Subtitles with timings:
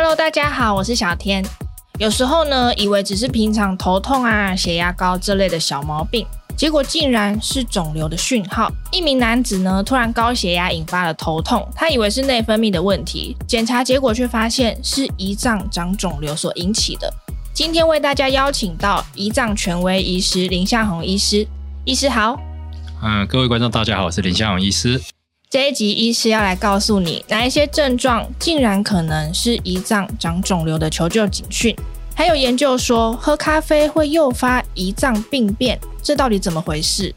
[0.00, 1.44] Hello，大家好，我是小天。
[1.98, 6.24] 有时候呢，以为只是平常头痛啊、血压高这类的小毛病，
[6.56, 8.70] 结果竟然是肿瘤的讯号。
[8.92, 17.12] 一名男子呢，突然高血压引发了头痛，他以为是内分泌的问题，检查结果却发现是胰脏长肿瘤所引起的。
[17.52, 21.44] 今天为大家邀请到胰脏权威医师林向宏医师，
[21.84, 22.38] 医师好。
[23.02, 25.02] 嗯，各位观众大家好，我是林向宏医师。
[25.50, 31.74] 这一集医师要来告诉你哪一些症状竟然可能是胰脏长肿瘤的求救警讯，
[32.14, 37.14] 还有研究说喝咖啡会诱发胰脏病变，这到底怎么回事？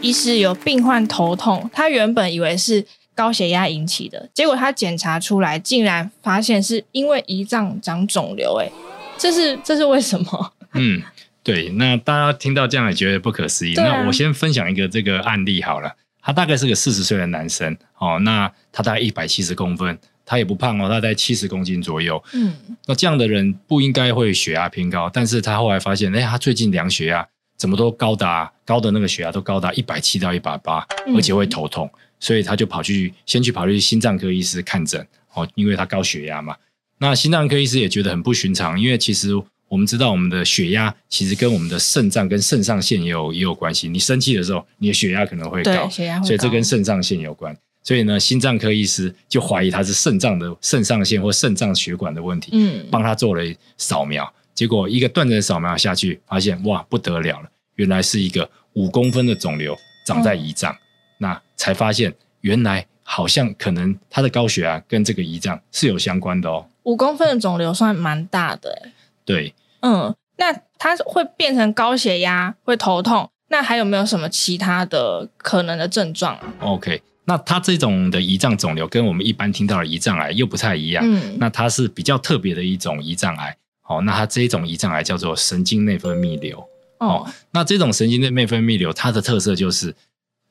[0.00, 8.70] 医师有病患头痛，他原本以为是高血压引起的，结果他检查出来竟然发现是因为胰脏长肿瘤，哎，
[9.18, 10.52] 这是这是为什么？
[10.72, 11.02] 嗯。
[11.46, 13.76] 对，那大家听到这样也觉得不可思议。
[13.76, 15.94] 啊、那我先分享一个这个案例好了。
[16.20, 22.20] 他大概是个四十岁的男生哦，那他大概一百七十公分，他也不胖哦，他在七十公斤左右。
[22.34, 22.52] 嗯，
[22.86, 27.24] 那这样的人不应该会血压偏高，但是他后来发现，哎，他最近量血压
[27.56, 30.84] 怎么都高达高的那个血压都高达一百七到一百八，
[31.14, 36.56] 而且会头痛，所以他就跑去先去跑去心脏科医师看诊哦，因为他高血压嘛。
[36.98, 39.28] 那心脏科医师也觉得很不寻常，因为其实。
[39.68, 43.88] 我们知道，我们的血压其实跟我们的肾脏跟肾上腺也有也有关系。
[43.88, 47.56] 你生气的时候，你的血压可能会高，血压会高，所以这跟肾上腺有关。
[47.82, 53.42] 所以呢，心脏科医师就怀疑他是肾脏的肾上腺或肾脏血管的问题，嗯，帮他做了
[53.76, 60.78] 扫描，结果一个断层扫描下去，发现哇不得了了，原来是一个五公分的肿瘤长在胰脏，嗯、
[61.18, 66.66] 那才发现原来好像可能他的高血压跟这个胰脏是有相关的哦。
[66.82, 68.90] 五公分的肿瘤算蛮大的。
[69.26, 83.56] 对，嗯，那它会变成高血压，会头痛，那还有没有什么其他的可能的症状啊？OK，那它这种的胰脏肿瘤跟我们一般听到的胰脏癌又不太一样，嗯，那它是比较特别的一种胰脏癌，
[83.88, 86.64] 哦，那它这一种胰脏癌叫做神经内分泌瘤，
[87.00, 89.92] 哦，那这种神经内内分泌瘤，它的特色就是，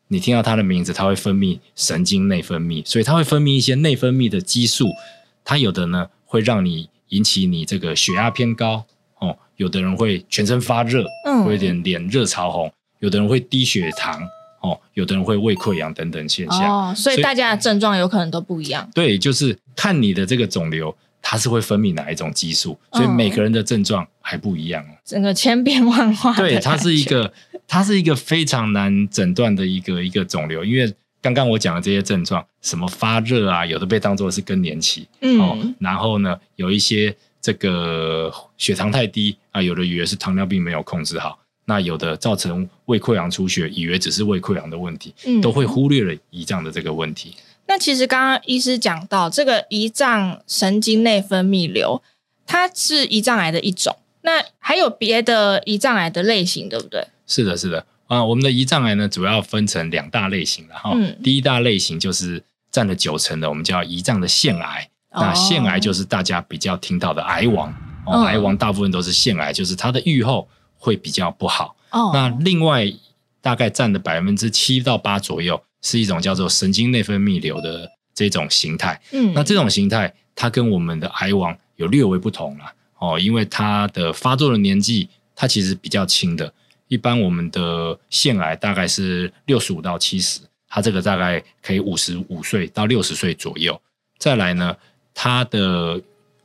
[0.10, 4.90] 你听到它的名字，它会分泌神经内分泌，所以它会分泌一些内分泌的激素，
[5.46, 6.90] 它有的呢会让你。
[7.10, 8.86] 引起你这个血压偏高
[9.20, 14.22] 哦，有的人会全身发热，嗯，会有点脸热潮红，有的人会低血糖
[14.62, 16.90] 哦，有的人会胃溃疡等等现象。
[16.90, 18.90] 哦，所以大家的症状有可能都不一样。
[18.94, 24.86] 对，就是看你的这个肿瘤，它是会分泌哪一种激素，所以每个人的症状还不一样。
[25.06, 26.34] 整个千变万化。
[26.34, 27.32] 对，它是一个，
[27.68, 30.94] 它是一个非常难诊断的一个一个肿瘤，因为。
[31.26, 47.36] 刚刚我讲的这些症状，什么发热啊，有的被当做是更年期，嗯、哦，然后呢，有一些这个血糖太低啊，有的以为是糖尿病没有控制好，那有的造成胃溃疡出血，以为只是胃溃疡的问题，嗯、都会忽略了胰脏的这个问题。
[47.66, 52.04] 那其实刚刚医师讲到这个胰脏神经内分泌瘤，
[52.46, 57.08] 它是胰脏癌的一种，那还有别的胰脏癌的类型，对不对？
[57.26, 57.84] 是的，是的。
[58.08, 60.92] 啊，我们的胰脏癌呢，主要分成两大类型然后。
[60.94, 64.90] 嗯、第一大类型就是占了九成的，我们叫胰脏的腺癌。
[65.12, 67.74] 哦、那腺癌就是大家比较听到的癌王。
[68.06, 71.76] 哦，癌王大部分都是腺癌，就是它的预后会比较不好。
[71.92, 72.86] 哦，那另外
[73.42, 79.02] 大概占了百分之七到八左右，是一种叫做神经内分泌瘤的这种形态。
[79.12, 82.66] 嗯，那这种形态它跟我们的癌王有略微不同了。
[83.00, 86.54] 哦，因为它的发作的年纪，它其实比较轻的。
[86.88, 93.80] 一般我们的腺癌大概是六十五到七十，它这个大概可以五十五岁到六十岁左右。
[94.20, 94.76] 再来呢，
[95.14, 96.00] 它的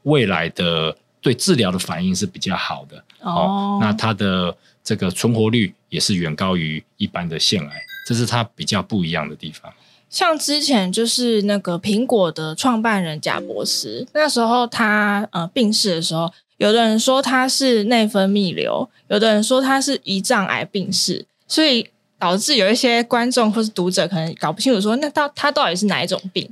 [0.04, 3.78] 未来的对治疗的反应是比较好的哦，哦。
[3.80, 9.70] 那它的这个存活率也是远高于一般的腺癌，这是它比较不一样的地方。
[10.08, 16.32] 像之前就是那个苹果的创办人贾博士，那时候他呃病逝的时候。
[16.60, 21.88] 有的人说他是内分泌瘤，有的人说他是胰脏癌病逝，所以
[22.18, 26.46] 导致有一些观众或是读者可能搞不清楚说，那到他到底是哪一种病？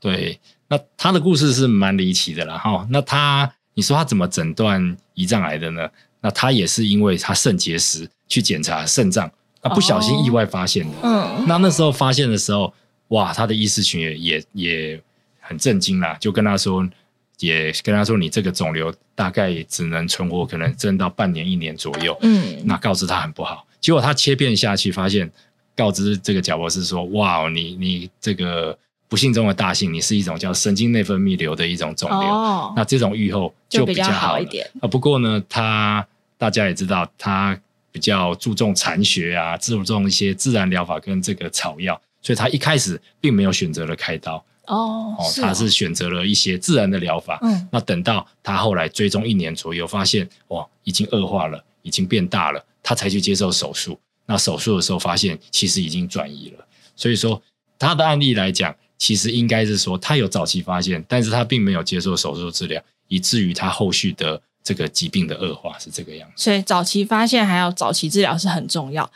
[0.00, 2.58] 对，那他的故事是蛮离奇的啦。
[2.58, 2.84] 哈。
[2.90, 5.88] 那他，你说他怎么诊断胰脏癌的呢？
[6.22, 9.30] 那他也是因为他肾结石去检查肾脏，
[9.62, 11.08] 那不小心意外发现的。
[11.08, 12.74] 哦、嗯，那那时候发现的时候，
[13.08, 15.02] 哇，他的医师群也也也
[15.38, 16.84] 很震惊啦，就跟他说。
[17.42, 22.16] 也跟他说，你这个肿瘤大概只能存活，可能挣到半年、一年左右。
[22.22, 23.66] 嗯，那告知他很不好。
[23.80, 25.30] 结果他切片下去，发现
[25.76, 28.78] 告知这个贾博士说：“哇，你你这个
[29.08, 32.18] 不幸中的大幸，你是一种叫神经内分泌瘤的一种肿瘤。
[32.20, 34.70] 哦，那这种预后就比较好，好一点。
[34.80, 36.06] 啊，不过呢，他
[36.38, 37.58] 大家也知道，他
[37.92, 44.44] 比较注重禅学啊，注重一些自然疗法跟这个草药，所以他一开始并没有选择了开刀。
[44.66, 47.38] 哦，哦，他是选择了一些自然的疗法。
[47.42, 53.98] 嗯，那等到他后来追踪一年左右，发现哇，已经恶化了，已经变大了，他才去接受手术。
[54.24, 56.66] 那手术的时候发现，其实已经转移了。
[56.94, 57.42] 所以说，
[57.76, 66.42] 他的案例来讲，其实应该是说他有早期发现，但是他并没有接受手术治疗，以至于他后续的这个疾病的恶化是这个样子。
[66.44, 69.10] 所以早期发现还有早期治疗是很重要。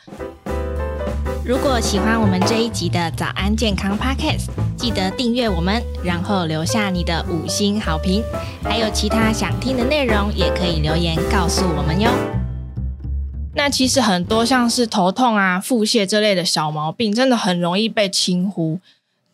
[1.45, 8.21] 如果喜欢我们这一集的早安健康 Podcast，记得订阅我们，然后留下你的五星好评。
[8.63, 12.11] 还有其他想听的内容，也可以留言告诉我们哟。
[13.55, 18.81] 那其实很多像是头痛啊、腹泻这类的小毛病，真的很容易被轻忽，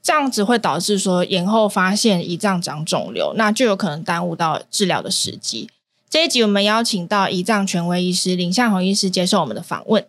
[0.04, 5.70] 这样子会导致说延后发现胰脏长肿瘤，那就有可能耽误到治疗的时机。
[6.14, 10.06] 这一集我们邀请到胰脏权威医师林向红医师接受我们的访问。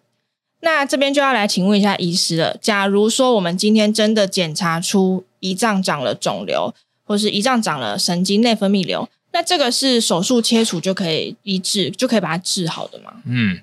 [0.61, 2.59] 那这边就要来请问一下医师了。
[2.61, 6.75] 假如说我们今天真的检查出胰脏长了肿瘤，
[7.05, 13.11] 或是胰脏长了神经内分泌瘤，那这个是手术切除就可以医治，就可以把它治好的吗？
[13.25, 13.62] 嗯，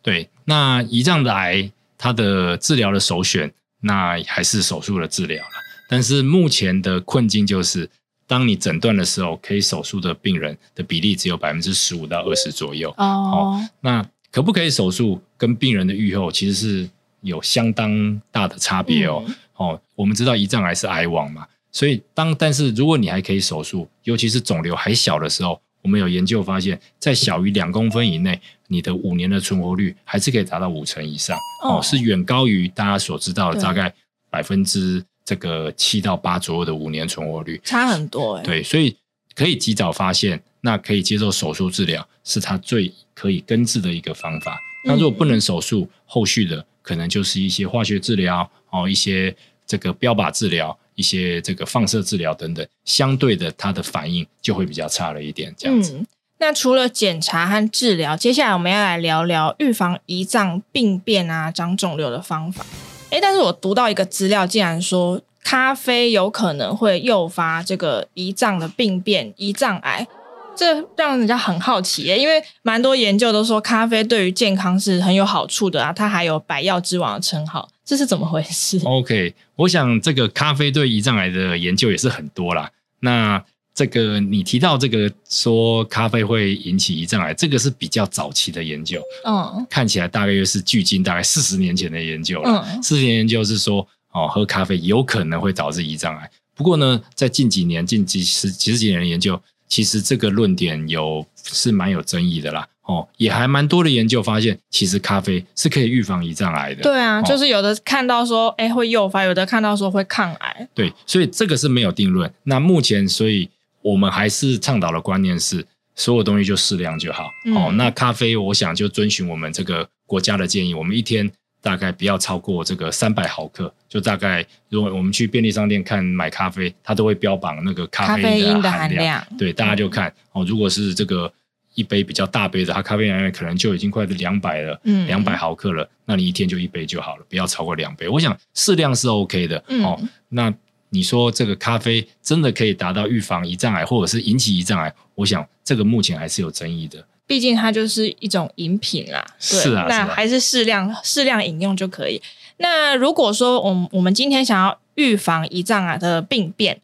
[0.00, 0.30] 对。
[0.46, 3.52] 那胰脏的癌，它的治疗的首选，
[3.82, 5.50] 那还是手术的治疗了。
[5.90, 7.90] 但是目前的困境就是，
[8.26, 12.90] 当你诊断的时候，可以手术的病人的比例只有百分之十五到二十左右。
[12.96, 14.04] 哦，哦，那。
[14.32, 15.20] 可不可以手术？
[15.36, 16.88] 跟病人的预后其实是
[17.20, 19.22] 有相当大的差别哦。
[19.26, 33.92] 嗯、哦，我们知道胰脏癌是癌王嘛，所以当但是如果你还可以手术，尤其是肿瘤还小的时候，我们有研究发现，在小于两公分以内，你的五年的存活率还是可以达到五成以上哦，哦，是远高于大家所知道的大概
[34.30, 38.42] 百分之这个七到八左右的五年存活率，差很多哎。
[38.42, 38.94] 对，所以
[39.34, 40.42] 可以及早发现。
[40.64, 44.56] 那可以接受手术治疗，是它最可以根治的一个方法。
[44.84, 49.34] 那如果不能手术，后续的可能就是一些化学治疗哦，一些
[49.66, 55.52] 这个标靶治疗，一些这个放射治疗等等，相对的它的反应就会比较差了一点。
[55.58, 55.94] 这样子。
[55.94, 56.06] 嗯，
[56.38, 62.64] 那除了检查和治疗，接下来我们要来聊聊预防胰脏病变啊、长肿瘤的方法。
[63.12, 70.06] 诶，但是我读到一个资料，竟然说咖啡有可能会诱发这个胰脏的病变、胰脏癌。
[70.54, 82.70] 这让人家很好奇耶，因为蛮多研究都说咖啡对于健康是很有好处的啊，它还有百药之王的称号，这是怎么回事？OK，我想这个咖啡对胰脏癌的研究也是很多啦。
[83.00, 83.42] 那
[83.74, 92.64] 这个你提到这个说咖啡会引起胰脏癌，这个是比较早期的研究，嗯，看起来大概又是距今大概四十年前的研究了。
[92.66, 99.40] 嗯，四十年研究是说哦，喝咖啡有可能会导致胰脏癌，不过呢，在近几年、近几十几十几年的研究。
[99.68, 106.82] 其实这个论点有是蛮有争议的啦，哦，也还蛮多的研究发现，其实咖啡是可以预防胰脏癌的。
[106.82, 110.68] 对啊，哦、就是有的看到说，哎，会诱发；有的看到说会抗癌。
[110.74, 112.30] 对，所以这个是没有定论。
[112.42, 113.48] 那目前，所以
[113.82, 117.28] 我们还是倡导的观念是，所有东西就适量就好。
[117.46, 121.30] 嗯、哦，那咖啡，我想就遵循我们这个国家的建议，我们一天。
[121.64, 129.20] 大概不要超过这个三百毫克，就大概如果我们去便利商店看买咖啡，它都会标榜那个咖啡因的含量。
[129.20, 131.32] 含量对，大家就看、嗯、哦，如果是这个
[131.76, 138.08] 一杯比较大杯的，它咖啡因含量可能就已经快是两百了，嗯，两百毫克了，那你一天就一杯就好了，不要超过两杯。
[138.08, 140.00] 我想适量是 OK 的、嗯、哦。
[140.30, 140.52] 那
[140.92, 144.94] 你说这个咖啡真的可以达到预防胰脏癌，或者是引起胰脏癌？
[145.14, 147.04] 我想这个目前还是有争议的。
[147.26, 152.20] 毕竟它就是一种饮品啦，对，是啊，那还是适量适量饮用就可以。
[152.58, 156.80] 那如果说我们我们今天想要预防胰脏癌的病变，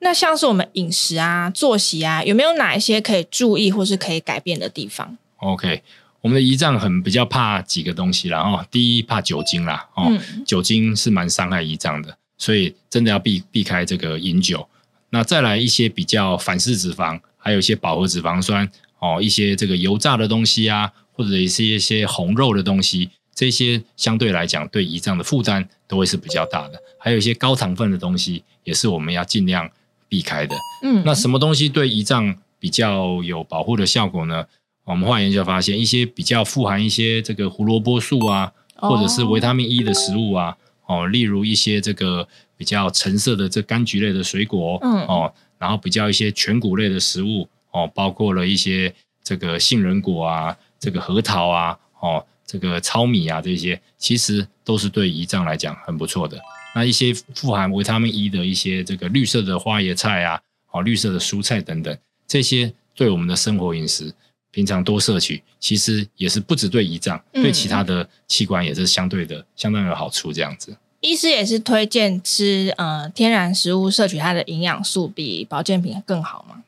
[0.00, 5.82] 那像是我们饮食啊、作息啊，有没有哪一些可以注意或是可以改变的地方？OK，
[6.20, 14.66] 我们的胰脏很比较怕几个东西啦哦，第一怕酒精啦哦，嗯、酒精是蛮伤害胰脏的，所以真的要避避开这个饮酒。
[15.10, 18.70] 那再来一些比较反式脂肪，还有一些饱和脂肪酸。
[19.00, 26.82] 哦，一些这个油炸的东西啊，或者一些一些红肉的东西，这些相对来讲对胰脏的负担都会是比较大的。
[26.98, 29.70] 还有一些高糖分的东西，也是我们要尽量
[30.08, 30.56] 避开的。
[30.82, 34.44] 嗯，那什么东西对胰脏比较有保护的效果呢？
[34.82, 40.56] 我们后来研究发现，一些比较富含一些这个胡萝卜素啊，或者是维他命 E 的食物啊，
[40.88, 42.26] 哦，例如一些这个
[42.56, 47.48] 比较橙色的这柑橘类的水果，嗯，哦，然后比较一些全谷类的食物。
[47.70, 48.92] 哦，包括了一些
[49.22, 56.40] 这个杏仁果啊，这个核桃啊，哦，这个糙米啊，这些其实都是对胰脏来讲很不错的。
[56.74, 60.40] 那一些富含维他命 E 的一些这个绿色的花椰菜啊，
[60.70, 64.10] 哦，绿色的蔬菜等等，这些对我们的生活饮食
[64.50, 70.32] 平常多摄取，其实也是不只对胰脏，对其他的器官也是相对的相当有好处。
[70.32, 70.76] 这样子。
[71.00, 76.62] 医师也是推荐吃呃天然食物，摄取它的营养素比保健品更好吗？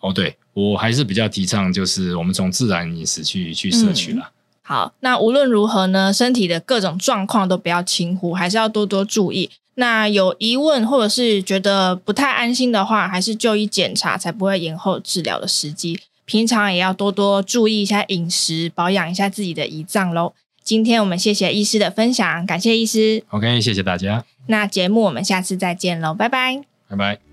[0.00, 4.30] 哦，对，我还是比较提倡，就是我们从自然饮食去去摄取啦。
[4.30, 4.32] 嗯
[4.68, 9.48] 好，那无论如何呢，身体的各种状况都不要轻忽，还是要多多注意。
[9.74, 16.00] 那有疑问或者是觉得不太安心的话，还是就医检查，才不会延后治疗的时机。
[16.26, 20.34] 平常也要多多注意一下饮食，保养一下自己的胰脏喽。
[20.62, 23.24] 今天我们谢谢医师的分享，感谢医师。
[23.30, 24.24] OK，谢谢大家。
[24.48, 27.25] 那节目我们下次再见喽，拜拜，拜拜。